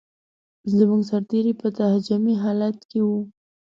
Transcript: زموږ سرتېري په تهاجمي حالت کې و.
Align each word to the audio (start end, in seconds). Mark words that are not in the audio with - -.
زموږ 0.77 1.01
سرتېري 1.09 1.53
په 1.61 1.67
تهاجمي 1.77 2.35
حالت 2.43 2.77
کې 2.89 2.99
و. 3.07 3.09